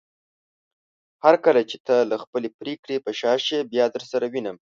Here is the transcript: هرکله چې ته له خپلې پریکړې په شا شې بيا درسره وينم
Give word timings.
هرکله 1.25 1.61
چې 1.69 1.77
ته 1.85 1.95
له 2.11 2.15
خپلې 2.23 2.47
پریکړې 2.59 2.97
په 3.05 3.11
شا 3.19 3.33
شې 3.45 3.57
بيا 3.71 3.85
درسره 3.95 4.25
وينم 4.33 4.57